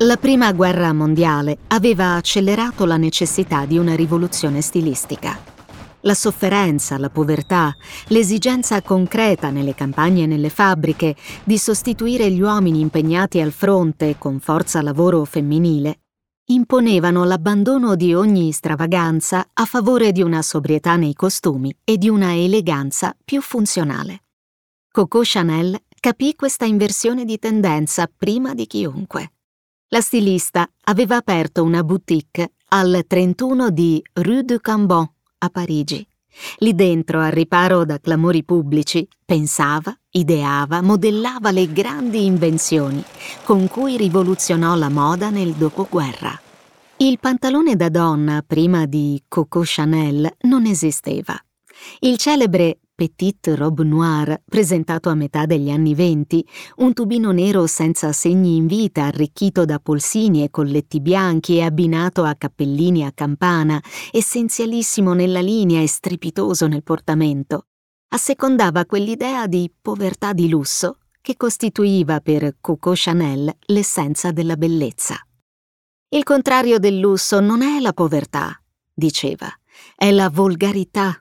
La 0.00 0.16
prima 0.16 0.52
guerra 0.52 0.92
mondiale 0.92 1.58
aveva 1.68 2.14
accelerato 2.14 2.84
la 2.84 2.96
necessità 2.96 3.64
di 3.64 3.78
una 3.78 3.94
rivoluzione 3.94 4.60
stilistica 4.60 5.54
la 6.06 6.14
sofferenza, 6.14 6.96
la 6.98 7.10
povertà, 7.10 7.76
l'esigenza 8.08 8.80
concreta 8.80 9.50
nelle 9.50 9.74
campagne 9.74 10.22
e 10.22 10.26
nelle 10.26 10.48
fabbriche 10.48 11.16
di 11.44 11.58
sostituire 11.58 12.30
gli 12.30 12.40
uomini 12.40 12.80
impegnati 12.80 13.40
al 13.40 13.50
fronte 13.50 14.16
con 14.16 14.38
forza 14.38 14.80
lavoro 14.82 15.24
femminile, 15.24 16.00
imponevano 16.46 17.24
l'abbandono 17.24 17.96
di 17.96 18.14
ogni 18.14 18.52
stravaganza 18.52 19.48
a 19.52 19.64
favore 19.64 20.12
di 20.12 20.22
una 20.22 20.42
sobrietà 20.42 20.94
nei 20.94 21.12
costumi 21.12 21.76
e 21.82 21.98
di 21.98 22.08
una 22.08 22.34
eleganza 22.34 23.14
più 23.24 23.42
funzionale. 23.42 24.22
Coco 24.88 25.20
Chanel 25.24 25.76
capì 25.98 26.36
questa 26.36 26.64
inversione 26.64 27.24
di 27.24 27.38
tendenza 27.40 28.08
prima 28.16 28.54
di 28.54 28.66
chiunque. 28.66 29.32
La 29.88 30.00
stilista 30.00 30.68
aveva 30.84 31.16
aperto 31.16 31.64
una 31.64 31.82
boutique 31.82 32.52
al 32.68 33.04
31 33.06 33.70
di 33.70 34.00
Rue 34.12 34.44
de 34.44 34.60
Cambon 34.60 35.14
a 35.38 35.48
Parigi. 35.50 36.06
Lì 36.58 36.74
dentro, 36.74 37.20
al 37.20 37.32
riparo 37.32 37.84
da 37.84 37.98
clamori 37.98 38.44
pubblici, 38.44 39.08
pensava, 39.24 39.96
ideava, 40.10 40.82
modellava 40.82 41.50
le 41.50 41.72
grandi 41.72 42.24
invenzioni 42.24 43.02
con 43.44 43.68
cui 43.68 43.96
rivoluzionò 43.96 44.74
la 44.74 44.90
moda 44.90 45.30
nel 45.30 45.52
dopoguerra. 45.52 46.38
Il 46.98 47.18
pantalone 47.18 47.76
da 47.76 47.88
donna 47.88 48.42
prima 48.46 48.86
di 48.86 49.22
Coco 49.28 49.62
Chanel 49.64 50.30
non 50.42 50.66
esisteva. 50.66 51.38
Il 52.00 52.16
celebre 52.16 52.78
Petite 52.96 53.54
Robe 53.54 53.84
Noire, 53.84 54.42
presentato 54.48 55.10
a 55.10 55.14
metà 55.14 55.44
degli 55.44 55.68
anni 55.68 55.94
venti, 55.94 56.42
un 56.76 56.94
tubino 56.94 57.30
nero 57.30 57.66
senza 57.66 58.10
segni 58.12 58.56
in 58.56 58.66
vita, 58.66 59.04
arricchito 59.04 59.66
da 59.66 59.78
polsini 59.78 60.42
e 60.42 60.50
colletti 60.50 61.02
bianchi 61.02 61.58
e 61.58 61.62
abbinato 61.62 62.24
a 62.24 62.34
cappellini 62.34 63.04
a 63.04 63.12
campana, 63.12 63.78
essenzialissimo 64.10 65.12
nella 65.12 65.42
linea 65.42 65.82
e 65.82 65.86
strepitoso 65.86 66.68
nel 66.68 66.82
portamento, 66.82 67.66
assecondava 68.14 68.86
quell'idea 68.86 69.46
di 69.46 69.70
povertà 69.78 70.32
di 70.32 70.48
lusso 70.48 71.00
che 71.20 71.36
costituiva 71.36 72.20
per 72.20 72.56
Coco 72.62 72.92
Chanel 72.94 73.54
l'essenza 73.66 74.32
della 74.32 74.56
bellezza. 74.56 75.16
Il 76.08 76.22
contrario 76.22 76.78
del 76.78 76.98
lusso 76.98 77.40
non 77.40 77.60
è 77.60 77.78
la 77.78 77.92
povertà, 77.92 78.58
diceva, 78.94 79.48
è 79.94 80.10
la 80.12 80.30
volgarità 80.30 81.20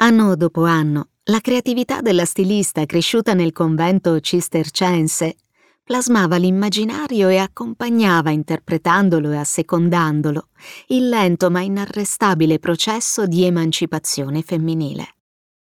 Anno 0.00 0.36
dopo 0.36 0.64
anno, 0.64 1.08
la 1.24 1.40
creatività 1.40 2.00
della 2.00 2.24
stilista 2.24 2.86
cresciuta 2.86 3.34
nel 3.34 3.50
convento 3.50 4.20
cistercense 4.20 5.34
plasmava 5.82 6.36
l'immaginario 6.36 7.28
e 7.28 7.38
accompagnava, 7.38 8.30
interpretandolo 8.30 9.32
e 9.32 9.38
assecondandolo, 9.38 10.50
il 10.88 11.08
lento 11.08 11.50
ma 11.50 11.62
inarrestabile 11.62 12.60
processo 12.60 13.26
di 13.26 13.42
emancipazione 13.42 14.42
femminile. 14.42 15.16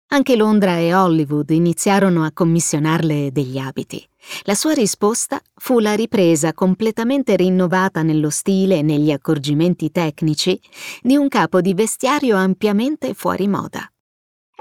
Anche 0.10 0.36
Londra 0.36 0.78
e 0.78 0.94
Hollywood 0.94 1.50
iniziarono 1.50 2.24
a 2.24 2.32
commissionarle 2.32 3.32
degli 3.32 3.58
abiti. 3.58 4.08
La 4.44 4.54
sua 4.54 4.74
risposta 4.74 5.42
fu 5.56 5.80
la 5.80 5.96
ripresa 5.96 6.54
completamente 6.54 7.36
rinnovata 7.36 8.04
nello 8.04 8.30
stile 8.30 8.78
e 8.78 8.82
negli 8.84 9.10
accorgimenti 9.10 9.90
tecnici 9.90 10.60
di 11.02 11.16
un 11.16 11.28
capo 11.30 11.62
di 11.62 11.74
vestiario 11.74 12.36
ampiamente 12.36 13.16
fuori 13.16 13.48
moda. 13.48 13.92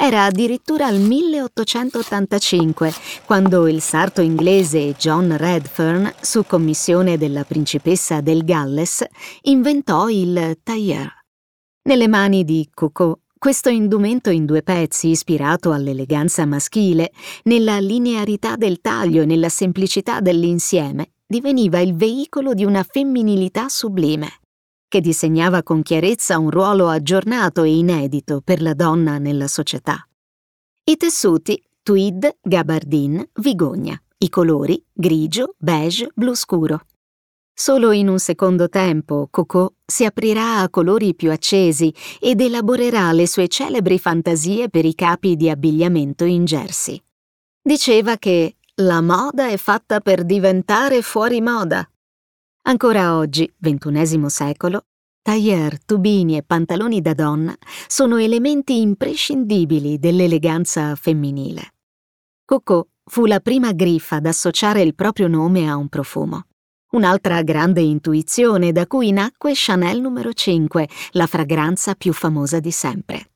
Era 0.01 0.27
addirittura 0.27 0.87
al 0.87 1.01
1885, 1.01 2.93
quando 3.25 3.67
il 3.67 3.81
sarto 3.81 4.21
inglese 4.21 4.95
John 4.97 5.37
Redfern, 5.37 6.15
su 6.21 6.45
commissione 6.47 7.19
della 7.19 7.43
principessa 7.43 8.21
del 8.21 8.45
Galles, 8.45 9.05
inventò 9.43 10.09
il 10.09 10.61
tailleur. 10.63 11.13
Nelle 11.89 12.07
mani 12.07 12.45
di 12.45 12.69
Coco, 12.73 13.23
questo 13.37 13.71
indumento 13.71 14.31
in 14.31 14.45
due 14.45 14.63
pezzi, 14.63 15.09
ispirato 15.09 15.73
all'eleganza 15.73 16.47
maschile, 16.47 17.11
nella 17.43 17.81
linearità 17.81 18.55
del 18.55 18.81
taglio 18.81 19.23
e 19.23 19.27
nella 19.27 19.49
semplicità 19.49 20.21
dell'insieme, 20.21 21.15
diveniva 21.27 21.81
il 21.81 21.97
veicolo 21.97 22.55
di 22.55 22.65
una 22.65 22.85
femminilità 22.85 23.69
sublime 23.69 24.31
che 24.89 25.01
disegnava 25.01 25.63
con 25.63 25.83
chiarezza 25.83 26.39
un 26.39 26.51
ruolo 26.51 26.89
aggiornato 26.89 27.63
e 27.63 27.77
inedito 27.77 28.41
per 28.43 28.63
la 28.63 28.75
donna 28.75 29.19
nella 29.19 29.47
società. 29.47 30.09
I 30.85 30.97
tessuti 30.97 31.63
tweed, 31.83 32.39
gabardine, 32.41 33.31
vigogna, 33.35 34.01
i 34.19 34.29
colori 34.31 34.83
grigio, 34.93 35.55
beige, 35.59 36.11
blu 36.15 36.35
scuro. 36.35 36.81
Solo 37.53 37.91
in 37.93 38.09
un 38.09 38.19
secondo 38.19 38.69
tempo 38.69 39.29
Coco 39.31 39.75
si 39.85 40.05
aprirà 40.05 40.61
a 40.61 40.71
colori 40.71 41.15
più 41.15 41.31
accesi 41.31 41.93
ed 42.21 42.41
elaborerà 42.41 43.11
le 43.13 43.27
sue 43.27 43.49
celebri 43.49 43.99
fantasie 43.99 44.69
per 44.71 44.85
i 44.85 44.95
capi 44.95 45.37
di 45.37 45.51
abbigliamento 45.51 46.25
in 46.25 46.45
jersey. 46.45 47.03
Diceva 47.61 48.17
che 48.17 48.57
la 48.77 49.01
moda 49.01 49.49
è 49.49 49.57
fatta 49.57 50.01
per 50.01 50.25
diventare 50.25 51.03
fuori 51.03 51.41
moda 51.41 51.89
Ancora 52.63 53.17
oggi, 53.17 53.51
XXI 53.61 54.25
secolo, 54.29 54.85
tailleur, 55.23 55.85
tubini 55.85 56.37
e 56.37 56.43
pantaloni 56.43 57.01
da 57.01 57.15
donna 57.15 57.55
sono 57.87 58.17
elementi 58.17 58.81
imprescindibili 58.81 59.99
dell'eleganza 59.99 60.95
femminile. 60.95 61.75
Coco 62.45 62.89
fu 63.05 63.27
la 63.27 63.41
prima 63.41 63.73
griffa 63.73 64.17
ad 64.17 64.27
associare 64.27 64.83
il 64.83 64.95
proprio 64.95 65.29
nome 65.29 65.69
a 65.69 65.77
un 65.77 65.89
profumo. 65.89 66.47
Un'altra 66.93 67.43
grande 67.43 67.83
intuizione 67.83 68.73
da 68.73 68.87
cui 68.87 69.13
nacque 69.13 69.53
Chanel 69.55 70.01
numero 70.01 70.33
5, 70.33 70.89
la 71.13 71.27
fragranza 71.27 71.95
più 71.95 72.15
famosa 72.15 72.61
di 72.61 72.71
sempre. 72.71 73.33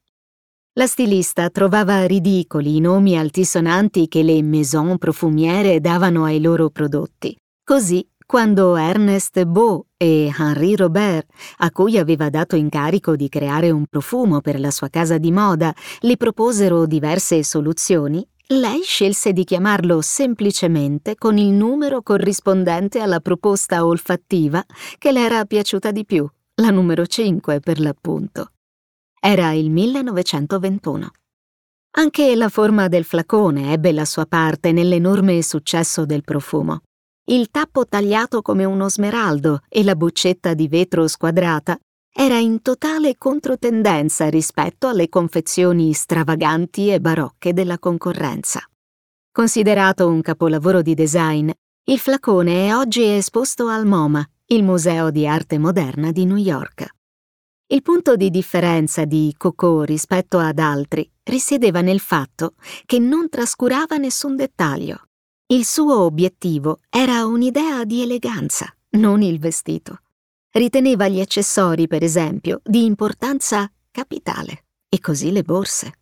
La 0.73 0.87
stilista 0.87 1.51
trovava 1.51 2.07
ridicoli 2.07 2.77
i 2.77 2.79
nomi 2.79 3.15
altisonanti 3.15 4.07
che 4.07 4.23
le 4.23 4.41
maison 4.41 4.97
profumiere 4.97 5.79
davano 5.79 6.23
ai 6.23 6.41
loro 6.41 6.71
prodotti 6.71 7.37
Così 7.65 8.05
quando 8.25 8.75
Ernest 8.75 9.43
Beau 9.45 9.85
e 9.97 10.31
Henri 10.37 10.75
Robert, 10.75 11.27
a 11.57 11.71
cui 11.71 11.97
aveva 11.97 12.29
dato 12.29 12.55
incarico 12.55 13.15
di 13.15 13.29
creare 13.29 13.71
un 13.71 13.85
profumo 13.85 14.41
per 14.41 14.59
la 14.59 14.71
sua 14.71 14.89
casa 14.89 15.17
di 15.17 15.31
moda, 15.31 15.73
le 15.99 16.17
proposero 16.17 16.85
diverse 16.85 17.43
soluzioni, 17.43 18.25
lei 18.47 18.81
scelse 18.81 19.33
di 19.33 19.43
chiamarlo 19.43 20.01
semplicemente 20.01 21.15
con 21.15 21.37
il 21.37 21.51
numero 21.51 22.01
corrispondente 22.01 22.99
alla 22.99 23.19
proposta 23.19 23.85
olfattiva 23.85 24.63
che 24.97 25.11
le 25.11 25.21
era 25.21 25.45
piaciuta 25.45 25.91
di 25.91 26.05
più, 26.05 26.27
la 26.55 26.69
numero 26.69 27.05
5 27.05 27.59
per 27.59 27.79
l'appunto. 27.79 28.51
Era 29.19 29.53
il 29.53 29.71
1921. 29.71 31.11
Anche 31.95 32.35
la 32.35 32.49
forma 32.49 32.87
del 32.87 33.05
flacone 33.05 33.71
ebbe 33.71 33.91
la 33.91 34.05
sua 34.05 34.25
parte 34.25 34.71
nell'enorme 34.71 35.41
successo 35.41 36.05
del 36.05 36.23
profumo. 36.23 36.81
Il 37.25 37.49
tappo 37.51 37.87
tagliato 37.87 38.41
come 38.41 38.65
uno 38.65 38.89
smeraldo 38.89 39.61
e 39.69 39.85
la 39.85 39.95
boccetta 39.95 40.53
di 40.53 40.67
vetro 40.67 41.07
squadrata 41.07 41.79
era 42.13 42.37
in 42.37 42.61
totale 42.61 43.17
controtendenza 43.17 44.29
rispetto 44.29 44.89
alle 44.89 45.07
confezioni 45.07 45.93
stravaganti 45.93 46.91
e 46.91 46.99
barocche 46.99 47.53
della 47.53 47.79
concorrenza. 47.79 48.59
Considerato 49.31 50.09
un 50.09 50.21
capolavoro 50.21 50.81
di 50.81 50.93
design, 50.95 51.49
il 51.85 51.97
flacone 51.97 52.67
è 52.67 52.75
oggi 52.75 53.03
esposto 53.03 53.67
al 53.67 53.85
MoMA, 53.85 54.23
il 54.47 54.63
Museo 54.63 55.09
di 55.09 55.25
Arte 55.25 55.57
Moderna 55.57 56.11
di 56.11 56.25
New 56.25 56.35
York. 56.35 56.87
Il 57.67 57.81
punto 57.81 58.17
di 58.17 58.29
differenza 58.31 59.05
di 59.05 59.33
Coco 59.37 59.83
rispetto 59.83 60.39
ad 60.39 60.59
altri 60.59 61.09
risiedeva 61.23 61.79
nel 61.79 62.01
fatto 62.01 62.55
che 62.85 62.99
non 62.99 63.29
trascurava 63.29 63.95
nessun 63.95 64.35
dettaglio. 64.35 65.07
Il 65.53 65.65
suo 65.65 66.01
obiettivo 66.01 66.79
era 66.89 67.27
un'idea 67.27 67.83
di 67.85 68.01
eleganza, 68.01 68.75
non 68.97 69.21
il 69.21 69.37
vestito. 69.37 69.99
Riteneva 70.49 71.07
gli 71.07 71.21
accessori, 71.21 71.85
per 71.85 72.01
esempio, 72.01 72.59
di 72.63 72.85
importanza 72.85 73.71
capitale, 73.91 74.65
e 74.89 74.99
così 74.99 75.31
le 75.31 75.43
borse. 75.43 75.99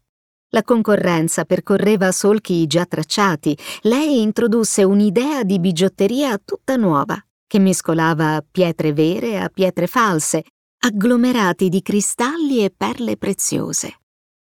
La 0.51 0.63
concorrenza 0.63 1.43
percorreva 1.43 2.13
solchi 2.13 2.65
già 2.65 2.85
tracciati. 2.85 3.57
Lei 3.81 4.21
introdusse 4.21 4.85
un'idea 4.85 5.43
di 5.43 5.59
bigiotteria 5.59 6.37
tutta 6.37 6.77
nuova, 6.77 7.21
che 7.45 7.59
mescolava 7.59 8.41
pietre 8.49 8.93
vere 8.93 9.37
a 9.37 9.49
pietre 9.49 9.87
false, 9.87 10.45
agglomerati 10.79 11.67
di 11.67 11.81
cristalli 11.81 12.63
e 12.63 12.73
perle 12.73 13.17
preziose. 13.17 14.00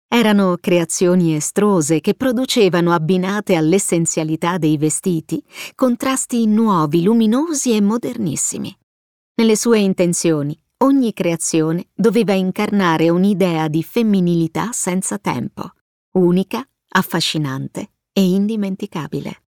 Erano 0.09 0.55
creazioni 0.59 1.35
estrose 1.35 1.99
che 1.99 2.15
producevano, 2.15 2.93
abbinate 2.93 3.55
all'essenzialità 3.55 4.57
dei 4.57 4.77
vestiti, 4.77 5.43
contrasti 5.75 6.45
nuovi, 6.45 7.03
luminosi 7.03 7.75
e 7.75 7.81
modernissimi. 7.81 8.75
Nelle 9.35 9.57
sue 9.57 9.79
intenzioni, 9.79 10.57
ogni 10.77 11.11
creazione 11.11 11.89
doveva 11.93 12.33
incarnare 12.33 13.09
un'idea 13.09 13.67
di 13.67 13.83
femminilità 13.83 14.71
senza 14.71 15.17
tempo, 15.17 15.71
unica, 16.13 16.65
affascinante 16.89 17.91
e 18.13 18.23
indimenticabile. 18.23 19.43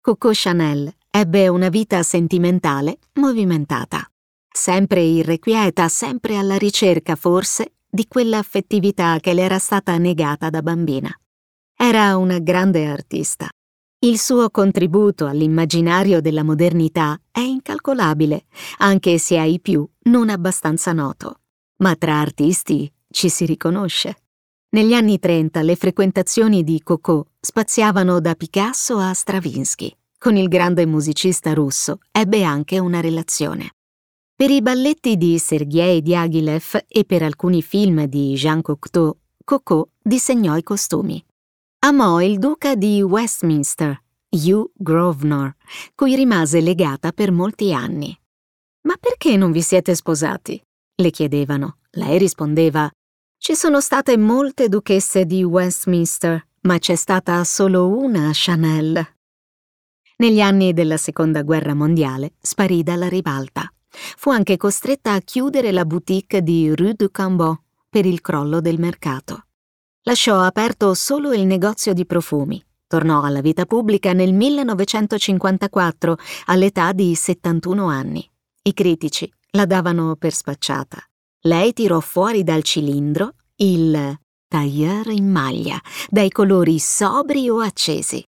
Coco 0.00 0.30
Chanel 0.32 0.94
ebbe 1.10 1.48
una 1.48 1.68
vita 1.68 2.02
sentimentale 2.04 2.98
movimentata, 3.14 4.08
sempre 4.48 5.02
irrequieta, 5.02 5.88
sempre 5.88 6.36
alla 6.36 6.56
ricerca, 6.56 7.16
forse, 7.16 7.74
di 7.94 8.06
quell'affettività 8.08 9.18
che 9.20 9.34
le 9.34 9.42
era 9.42 9.58
stata 9.58 9.98
negata 9.98 10.48
da 10.48 10.62
bambina. 10.62 11.14
Era 11.76 12.16
una 12.16 12.38
grande 12.38 12.86
artista. 12.86 13.50
Il 13.98 14.18
suo 14.18 14.48
contributo 14.48 15.26
all'immaginario 15.26 16.22
della 16.22 16.42
modernità 16.42 17.20
è 17.30 17.40
incalcolabile, 17.40 18.46
anche 18.78 19.18
se 19.18 19.38
ai 19.38 19.60
più 19.60 19.86
non 20.04 20.30
abbastanza 20.30 20.94
noto. 20.94 21.40
Ma 21.82 21.94
tra 21.94 22.18
artisti 22.18 22.90
ci 23.10 23.28
si 23.28 23.44
riconosce. 23.44 24.22
Negli 24.70 24.94
anni 24.94 25.18
30 25.18 25.60
le 25.60 25.76
frequentazioni 25.76 26.64
di 26.64 26.80
Coco 26.82 27.26
spaziavano 27.40 28.20
da 28.20 28.34
Picasso 28.34 28.96
a 28.96 29.12
Stravinsky. 29.12 29.94
Con 30.16 30.36
il 30.36 30.48
grande 30.48 30.86
musicista 30.86 31.52
russo 31.52 31.98
ebbe 32.10 32.42
anche 32.42 32.78
una 32.78 33.00
relazione. 33.00 33.72
Per 34.42 34.50
i 34.50 34.60
balletti 34.60 35.16
di 35.16 35.38
Sergei 35.38 36.02
Diaghilev 36.02 36.86
e 36.88 37.04
per 37.04 37.22
alcuni 37.22 37.62
film 37.62 38.06
di 38.06 38.34
Jean 38.34 38.60
Cocteau, 38.60 39.16
Coco 39.44 39.90
disegnò 40.02 40.56
i 40.56 40.64
costumi. 40.64 41.24
Amò 41.84 42.20
il 42.20 42.40
duca 42.40 42.74
di 42.74 43.00
Westminster, 43.02 44.02
Hugh 44.30 44.72
Grosvenor, 44.74 45.54
cui 45.94 46.16
rimase 46.16 46.60
legata 46.60 47.12
per 47.12 47.30
molti 47.30 47.72
anni. 47.72 48.20
Ma 48.88 48.96
perché 48.98 49.36
non 49.36 49.52
vi 49.52 49.62
siete 49.62 49.94
sposati? 49.94 50.60
le 50.96 51.10
chiedevano. 51.10 51.76
Lei 51.90 52.18
rispondeva 52.18 52.90
Ci 53.38 53.54
sono 53.54 53.80
state 53.80 54.16
molte 54.16 54.68
duchesse 54.68 55.24
di 55.24 55.44
Westminster, 55.44 56.44
ma 56.62 56.80
c'è 56.80 56.96
stata 56.96 57.44
solo 57.44 57.96
una 57.96 58.30
Chanel. 58.32 59.06
Negli 60.16 60.40
anni 60.40 60.72
della 60.72 60.96
Seconda 60.96 61.42
Guerra 61.42 61.74
Mondiale 61.74 62.32
sparì 62.40 62.82
dalla 62.82 63.08
ribalta. 63.08 63.71
Fu 64.16 64.30
anche 64.30 64.56
costretta 64.56 65.12
a 65.12 65.20
chiudere 65.20 65.72
la 65.72 65.84
boutique 65.84 66.42
di 66.42 66.74
Rue 66.74 66.94
du 66.94 67.10
Cambon 67.10 67.58
per 67.88 68.06
il 68.06 68.20
crollo 68.20 68.60
del 68.60 68.78
mercato. 68.78 69.46
Lasciò 70.02 70.40
aperto 70.40 70.94
solo 70.94 71.32
il 71.32 71.46
negozio 71.46 71.92
di 71.92 72.06
profumi. 72.06 72.64
Tornò 72.86 73.22
alla 73.22 73.40
vita 73.40 73.66
pubblica 73.66 74.12
nel 74.12 74.32
1954 74.32 76.16
all'età 76.46 76.92
di 76.92 77.14
71 77.14 77.86
anni. 77.86 78.28
I 78.64 78.74
critici 78.74 79.32
la 79.52 79.64
davano 79.64 80.16
per 80.16 80.32
spacciata. 80.32 80.98
Lei 81.42 81.72
tirò 81.72 82.00
fuori 82.00 82.42
dal 82.42 82.62
cilindro 82.62 83.34
il 83.56 84.18
tailleur 84.48 85.08
in 85.08 85.30
maglia, 85.30 85.80
dai 86.08 86.30
colori 86.30 86.78
sobri 86.78 87.48
o 87.48 87.60
accesi. 87.60 88.22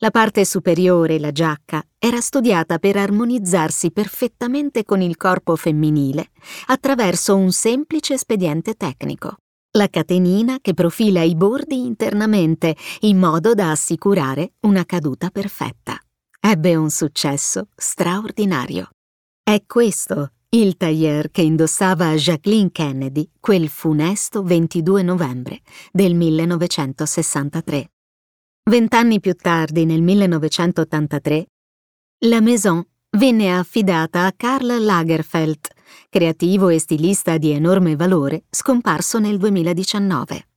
La 0.00 0.12
parte 0.12 0.44
superiore, 0.44 1.18
la 1.18 1.32
giacca, 1.32 1.82
era 1.98 2.20
studiata 2.20 2.78
per 2.78 2.96
armonizzarsi 2.96 3.90
perfettamente 3.90 4.84
con 4.84 5.00
il 5.00 5.16
corpo 5.16 5.56
femminile 5.56 6.28
attraverso 6.66 7.34
un 7.34 7.50
semplice 7.50 8.14
espediente 8.14 8.74
tecnico. 8.74 9.38
La 9.76 9.88
catenina 9.88 10.58
che 10.60 10.72
profila 10.72 11.22
i 11.22 11.34
bordi 11.34 11.84
internamente 11.84 12.76
in 13.00 13.18
modo 13.18 13.54
da 13.54 13.72
assicurare 13.72 14.52
una 14.60 14.84
caduta 14.84 15.30
perfetta. 15.30 15.98
Ebbe 16.38 16.76
un 16.76 16.90
successo 16.90 17.66
straordinario. 17.74 18.90
È 19.42 19.64
questo 19.66 20.30
il 20.50 20.76
tailleur 20.76 21.32
che 21.32 21.42
indossava 21.42 22.14
Jacqueline 22.14 22.70
Kennedy 22.70 23.28
quel 23.40 23.68
funesto 23.68 24.44
22 24.44 25.02
novembre 25.02 25.60
del 25.90 26.14
1963. 26.14 27.90
Vent'anni 28.68 29.18
più 29.18 29.34
tardi, 29.34 29.86
nel 29.86 30.02
1983, 30.02 31.46
la 32.26 32.42
Maison 32.42 32.86
venne 33.16 33.56
affidata 33.56 34.26
a 34.26 34.34
Karl 34.36 34.84
Lagerfeld, 34.84 35.68
creativo 36.10 36.68
e 36.68 36.78
stilista 36.78 37.38
di 37.38 37.50
enorme 37.52 37.96
valore, 37.96 38.44
scomparso 38.50 39.18
nel 39.20 39.38
2019. 39.38 40.48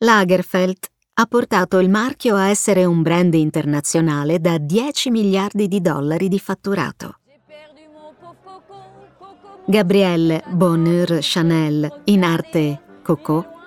Lagerfeld 0.00 0.76
ha 1.14 1.24
portato 1.24 1.78
il 1.78 1.88
marchio 1.88 2.36
a 2.36 2.50
essere 2.50 2.84
un 2.84 3.00
brand 3.00 3.32
internazionale 3.32 4.40
da 4.40 4.58
10 4.58 5.10
miliardi 5.10 5.68
di 5.68 5.80
dollari 5.80 6.28
di 6.28 6.38
fatturato. 6.38 7.20
Gabrielle 9.64 10.44
Bonheur 10.50 11.16
Chanel, 11.22 12.02
in 12.04 12.24
arte 12.24 12.82
Coco, 13.02 13.57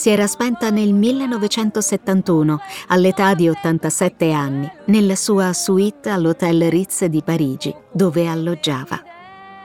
si 0.00 0.08
era 0.08 0.26
spenta 0.26 0.70
nel 0.70 0.94
1971, 0.94 2.58
all'età 2.86 3.34
di 3.34 3.50
87 3.50 4.32
anni, 4.32 4.66
nella 4.86 5.14
sua 5.14 5.52
suite 5.52 6.08
all'Hotel 6.08 6.70
Ritz 6.70 7.04
di 7.04 7.22
Parigi, 7.22 7.74
dove 7.92 8.26
alloggiava. 8.26 8.98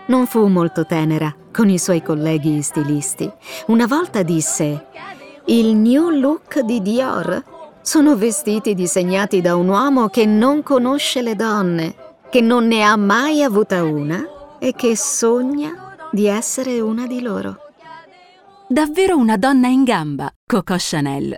Non 0.08 0.26
fu 0.28 0.46
molto 0.48 0.86
tenera 0.86 1.34
con 1.54 1.70
i 1.70 1.80
suoi 1.80 2.04
colleghi 2.04 2.62
stilisti. 2.62 3.32
Una 3.68 3.88
volta 3.88 4.24
disse: 4.24 4.88
Il 5.46 5.74
new 5.74 6.10
look 6.10 6.60
di 6.60 6.82
Dior 6.82 7.42
sono 7.82 8.18
vestiti 8.18 8.74
disegnati 8.74 9.40
da 9.40 9.56
un 9.56 9.70
uomo 9.70 10.10
che 10.10 10.26
non 10.26 10.64
conosce 10.64 11.22
le 11.22 11.38
donne, 11.38 11.96
che 12.30 12.42
non 12.42 12.68
ne 12.68 12.84
ha 12.84 12.98
mai 12.98 13.42
avuta 13.42 13.84
una 13.84 14.22
e 14.60 14.74
che 14.74 14.98
sogna 14.98 15.96
di 16.12 16.28
essere 16.28 16.82
una 16.82 17.08
di 17.08 17.22
loro. 17.22 17.65
Davvero 18.68 19.16
una 19.16 19.38
donna 19.38 19.68
in 19.68 19.84
gamba, 19.84 20.34
Coco 20.44 20.76
Chanel. 20.80 21.38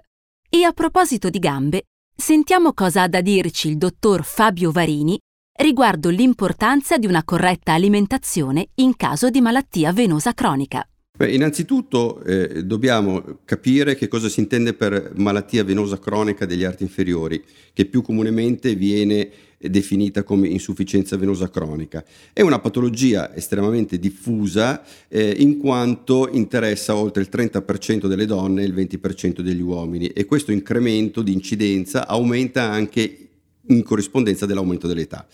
E 0.49 0.63
a 0.63 0.71
proposito 0.71 1.29
di 1.29 1.39
gambe, 1.39 1.83
sentiamo 2.15 2.71
cosa 2.71 3.01
ha 3.01 3.07
da 3.09 3.19
dirci 3.19 3.67
il 3.67 3.77
dottor 3.77 4.23
Fabio 4.23 4.71
Varini 4.71 5.19
riguardo 5.59 6.09
l'importanza 6.09 6.97
di 6.97 7.05
una 7.05 7.25
corretta 7.25 7.73
alimentazione 7.73 8.69
in 8.75 8.95
caso 8.95 9.29
di 9.29 9.41
malattia 9.41 9.91
venosa 9.91 10.33
cronica. 10.33 10.87
Beh, 11.17 11.31
innanzitutto 11.31 12.23
eh, 12.23 12.63
dobbiamo 12.63 13.39
capire 13.43 13.95
che 13.95 14.07
cosa 14.07 14.29
si 14.29 14.39
intende 14.39 14.75
per 14.75 15.13
malattia 15.15 15.63
venosa 15.63 15.97
cronica 15.97 16.45
degli 16.45 16.63
arti 16.63 16.83
inferiori, 16.83 17.43
che 17.73 17.85
più 17.85 18.03
comunemente 18.03 18.75
viene 18.75 19.27
definita 19.57 20.21
come 20.21 20.47
insufficienza 20.47 21.17
venosa 21.17 21.49
cronica. 21.49 22.05
È 22.31 22.41
una 22.41 22.59
patologia 22.59 23.33
estremamente 23.33 23.97
diffusa 23.97 24.83
eh, 25.07 25.33
in 25.39 25.57
quanto 25.57 26.29
interessa 26.29 26.95
oltre 26.95 27.23
il 27.23 27.29
30% 27.31 28.05
delle 28.05 28.27
donne 28.27 28.61
e 28.61 28.65
il 28.65 28.75
20% 28.75 29.39
degli 29.39 29.61
uomini 29.61 30.09
e 30.09 30.25
questo 30.25 30.51
incremento 30.51 31.23
di 31.23 31.33
incidenza 31.33 32.05
aumenta 32.07 32.69
anche 32.69 33.27
in 33.65 33.81
corrispondenza 33.81 34.45
dell'aumento 34.45 34.85
dell'età. 34.85 35.25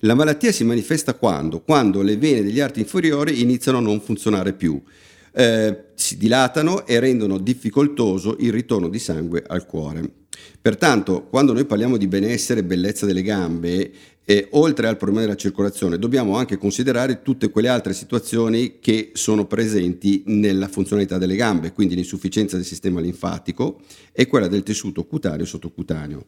La 0.00 0.14
malattia 0.14 0.50
si 0.50 0.64
manifesta 0.64 1.14
quando? 1.14 1.60
Quando 1.60 2.02
le 2.02 2.16
vene 2.16 2.42
degli 2.42 2.58
arti 2.58 2.80
inferiori 2.80 3.42
iniziano 3.42 3.78
a 3.78 3.82
non 3.82 4.00
funzionare 4.00 4.54
più. 4.54 4.82
Eh, 5.32 5.84
si 5.94 6.16
dilatano 6.16 6.86
e 6.86 6.98
rendono 6.98 7.38
difficoltoso 7.38 8.36
il 8.40 8.52
ritorno 8.52 8.88
di 8.88 8.98
sangue 8.98 9.44
al 9.46 9.66
cuore. 9.66 10.10
Pertanto, 10.60 11.26
quando 11.28 11.52
noi 11.52 11.64
parliamo 11.64 11.96
di 11.96 12.06
benessere 12.06 12.60
e 12.60 12.64
bellezza 12.64 13.06
delle 13.06 13.22
gambe, 13.22 13.90
eh, 14.24 14.46
oltre 14.52 14.86
al 14.86 14.96
problema 14.96 15.22
della 15.22 15.36
circolazione, 15.36 15.98
dobbiamo 15.98 16.36
anche 16.36 16.56
considerare 16.56 17.22
tutte 17.22 17.50
quelle 17.50 17.68
altre 17.68 17.94
situazioni 17.94 18.78
che 18.78 19.10
sono 19.14 19.46
presenti 19.46 20.22
nella 20.26 20.68
funzionalità 20.68 21.18
delle 21.18 21.34
gambe, 21.34 21.72
quindi 21.72 21.94
l'insufficienza 21.94 22.56
del 22.56 22.64
sistema 22.64 23.00
linfatico 23.00 23.80
e 24.12 24.26
quella 24.26 24.46
del 24.46 24.62
tessuto 24.62 25.04
cutaneo 25.04 25.44
e 25.44 25.48
sottocutaneo. 25.48 26.26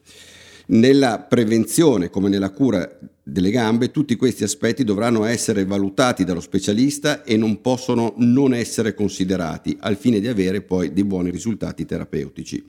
Nella 0.67 1.21
prevenzione 1.21 2.11
come 2.11 2.29
nella 2.29 2.51
cura 2.51 2.99
delle 3.23 3.51
gambe, 3.51 3.91
tutti 3.91 4.17
questi 4.17 4.45
aspetti 4.45 4.85
dovranno 4.85 5.25
essere 5.25 5.65
valutati 5.65 6.25
dallo 6.25 6.41
specialista 6.41 7.23
e 7.23 7.37
non 7.37 7.61
possono 7.61 8.15
non 8.19 8.55
essere 8.55 8.95
considerati 8.95 9.77
al 9.81 9.97
fine 9.97 10.21
di 10.21 10.29
avere 10.29 10.63
poi 10.63 10.93
dei 10.93 11.05
buoni 11.05 11.31
risultati 11.31 11.85
terapeutici. 11.85 12.65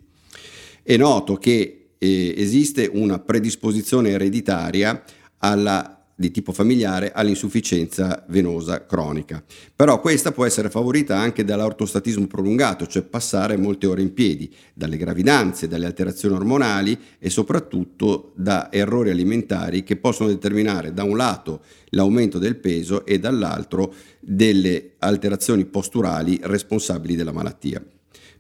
È 0.84 0.98
noto 0.98 1.38
che 1.38 1.90
eh, 1.98 2.34
esiste 2.38 2.90
una 2.92 3.20
predisposizione 3.20 4.10
ereditaria 4.10 5.04
alla 5.38 6.03
di 6.24 6.32
tipo 6.32 6.54
familiare 6.54 7.12
all'insufficienza 7.12 8.24
venosa 8.30 8.86
cronica. 8.86 9.44
Però 9.76 10.00
questa 10.00 10.32
può 10.32 10.46
essere 10.46 10.70
favorita 10.70 11.18
anche 11.18 11.44
dall'ortostatismo 11.44 12.28
prolungato, 12.28 12.88
cioè 12.88 13.02
passare 13.02 13.58
molte 13.58 13.88
ore 13.88 14.02
in 14.02 14.14
piedi, 14.14 14.50
dalle 14.74 14.96
gravidanze, 14.96 15.68
dalle 15.68 15.86
alterazioni 15.86 16.36
ormonali 16.36 16.98
e 17.20 17.30
soprattutto 17.30 18.32
da 18.36 18.72
errori 18.72 19.10
alimentari 19.10 19.84
che 19.84 19.98
possono 19.98 20.30
determinare 20.30 20.94
da 20.94 21.04
un 21.04 21.18
lato 21.18 21.62
l'aumento 21.90 22.40
del 22.40 22.56
peso 22.56 23.06
e 23.06 23.20
dall'altro 23.20 23.94
delle 24.22 24.94
alterazioni 25.00 25.66
posturali 25.66 26.40
responsabili 26.42 27.18
della 27.18 27.34
malattia. 27.34 27.84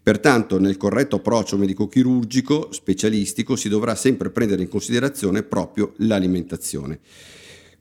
Pertanto 0.02 0.58
nel 0.58 0.78
corretto 0.78 1.17
approccio 1.17 1.58
medico-chirurgico 1.58 2.72
specialistico 2.72 3.58
si 3.58 3.67
dovrà 3.67 3.96
sempre 3.96 4.30
prendere 4.30 4.62
in 4.62 4.69
considerazione 4.69 5.43
proprio 5.43 5.93
l'alimentazione. 5.98 7.00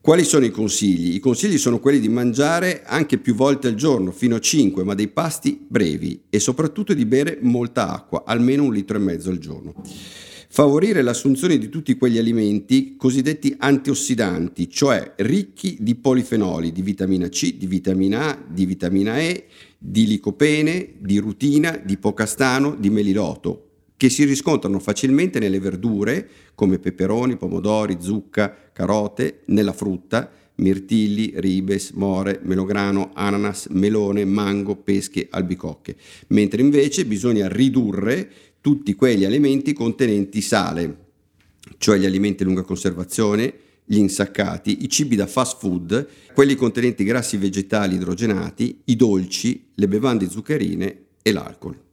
Quali 0.03 0.25
sono 0.25 0.45
i 0.45 0.51
consigli? 0.51 1.15
I 1.15 1.21
consigli 1.21 1.59
sono 1.59 1.79
quelli 1.79 2.01
di 2.01 2.09
mangiare 2.09 2.83
anche 2.85 3.19
più 3.19 3.37
volte 3.37 3.69
al 3.69 3.77
giorno, 3.77 4.11
fino 4.11 4.35
a 4.35 4.41
5, 4.41 4.83
ma 4.83 4.95
dei 4.95 5.07
pasti 5.07 5.65
brevi 5.65 6.23
e 6.29 6.41
soprattutto 6.41 6.93
di 6.93 7.07
bere 7.07 7.38
molta 7.41 7.88
acqua, 7.88 8.25
almeno 8.27 8.65
un 8.65 8.73
litro 8.73 8.97
e 8.97 9.01
mezzo 9.01 9.31
al 9.31 9.38
giorno. 9.38 9.75
Favorire 10.49 11.03
l'assunzione 11.03 11.57
di 11.57 11.69
tutti 11.69 11.95
quegli 11.95 12.19
alimenti 12.19 12.97
cosiddetti 12.97 13.55
antiossidanti, 13.57 14.69
cioè 14.69 15.12
ricchi 15.19 15.77
di 15.79 15.95
polifenoli, 15.95 16.73
di 16.73 16.83
vitamina 16.83 17.29
C, 17.29 17.57
di 17.57 17.67
vitamina 17.69 18.31
A, 18.31 18.45
di 18.45 18.67
vitamina 18.67 19.21
E, 19.21 19.47
di 19.79 20.09
licopene, 20.09 20.95
di 20.99 21.19
rutina, 21.19 21.77
di 21.77 21.97
pocastano, 21.97 22.75
di 22.75 22.91
meliloto, 22.91 23.72
che 24.03 24.11
si 24.11 24.25
riscontrano 24.25 24.81
facilmente 24.81 25.38
nelle 25.38 25.61
verdure 25.61 26.29
come 26.57 26.81
peperoni, 26.81 27.37
pomodori, 27.37 27.99
zucca, 28.01 28.53
carote, 28.73 29.43
nella 29.45 29.73
frutta, 29.73 30.29
mirtilli, 30.57 31.35
ribes, 31.37 31.91
more, 31.91 32.41
melograno, 32.43 33.12
ananas, 33.15 33.67
melone, 33.67 34.25
mango, 34.25 34.75
pesche, 34.75 35.29
albicocche, 35.31 35.95
mentre 36.31 36.62
invece 36.62 37.07
bisogna 37.07 37.47
ridurre 37.47 38.29
tutti 38.61 38.93
quegli 38.97 39.25
alimenti 39.25 39.73
contenenti 39.73 40.41
sale, 40.41 40.97
cioè 41.79 41.97
gli 41.97 42.05
alimenti 42.05 42.43
a 42.43 42.47
lunga 42.47 42.62
conservazione, 42.62 43.55
gli 43.85 43.99
insaccati, 43.99 44.83
i 44.83 44.88
cibi 44.88 45.15
da 45.15 45.29
fast 45.29 45.61
food, 45.61 46.09
quelli 46.35 46.57
contenenti 46.57 47.05
grassi 47.05 47.37
vegetali 47.37 47.95
idrogenati, 47.95 48.81
i 48.87 48.97
dolci, 48.97 49.69
le 49.77 49.87
bevande 49.87 50.29
zuccherine 50.29 51.03
e 51.23 51.31
l'alcol. 51.31 51.91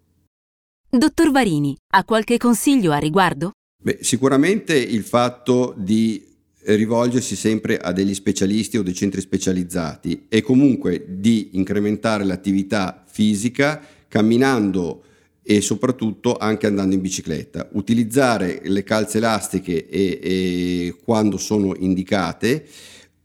Dottor 0.92 1.30
Varini, 1.30 1.78
ha 1.94 2.04
qualche 2.04 2.38
consiglio 2.38 2.92
a 2.92 2.98
riguardo? 2.98 3.52
Beh, 3.80 4.00
sicuramente 4.02 4.76
il 4.76 5.04
fatto 5.04 5.76
di 5.78 6.26
rivolgersi 6.64 7.36
sempre 7.36 7.78
a 7.78 7.92
degli 7.92 8.16
specialisti 8.16 8.76
o 8.76 8.82
dei 8.82 8.96
centri 8.96 9.22
specializzati 9.22 10.26
e 10.28 10.42
comunque 10.42 11.06
di 11.08 11.50
incrementare 11.52 12.24
l'attività 12.24 13.04
fisica 13.06 13.86
camminando 14.08 15.04
e 15.44 15.62
soprattutto 15.62 16.38
anche 16.38 16.66
andando 16.66 16.96
in 16.96 17.02
bicicletta. 17.02 17.70
Utilizzare 17.74 18.62
le 18.64 18.84
calze 18.84 19.20
elastiche 19.20 19.88
e, 19.88 20.20
e 20.20 20.96
quando 21.04 21.38
sono 21.38 21.76
indicate, 21.78 22.66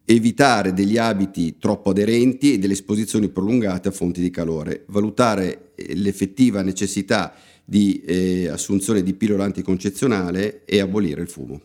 evitare 0.05 0.75
degli 0.75 0.99
abiti 0.99 1.57
troppo 1.57 1.91
aderenti 1.91 2.53
e 2.53 2.59
delle 2.59 2.75
esposizioni 2.75 3.31
prolungate 3.31 3.89
a 3.89 3.91
fonti 3.91 4.21
di 4.21 4.29
calore, 4.29 4.85
valutare 4.89 5.73
eh, 5.75 5.95
l'effettiva 5.97 6.61
necessità 6.61 7.35
di 7.65 8.03
eh, 8.07 8.49
assunzione 8.49 9.03
di 9.03 9.15
pillola 9.15 9.45
anticoncezionale 9.45 10.65
e 10.65 10.81
abolire 10.81 11.23
il 11.23 11.29
fumo. 11.29 11.63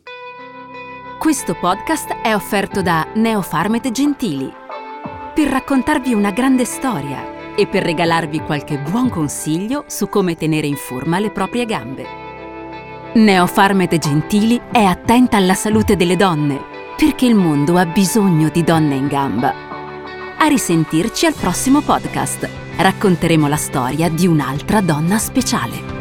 Questo 1.19 1.53
podcast 1.55 2.21
è 2.23 2.33
offerto 2.33 2.81
da 2.81 3.11
Neofarmete 3.13 3.91
Gentili 3.91 4.49
per 5.35 5.47
raccontarvi 5.47 6.13
una 6.13 6.31
grande 6.31 6.63
storia 6.63 7.55
e 7.55 7.67
per 7.67 7.83
regalarvi 7.83 8.39
qualche 8.39 8.79
buon 8.79 9.09
consiglio 9.09 9.83
su 9.87 10.07
come 10.07 10.35
tenere 10.35 10.67
in 10.67 10.77
forma 10.77 11.19
le 11.19 11.31
proprie 11.31 11.65
gambe. 11.65 12.05
Neofarmete 13.15 13.97
Gentili 13.97 14.61
è 14.71 14.83
attenta 14.83 15.35
alla 15.35 15.55
salute 15.55 15.97
delle 15.97 16.15
donne 16.15 16.61
perché 16.95 17.25
il 17.25 17.35
mondo 17.35 17.75
ha 17.75 17.85
bisogno 17.85 18.49
di 18.49 18.63
donne 18.63 18.95
in 18.95 19.07
gamba. 19.07 19.53
A 20.37 20.47
risentirci 20.47 21.25
al 21.25 21.33
prossimo 21.33 21.81
podcast. 21.81 22.68
Racconteremo 22.81 23.49
la 23.49 23.57
storia 23.57 24.09
di 24.09 24.25
un'altra 24.25 24.79
donna 24.79 25.17
speciale. 25.17 25.98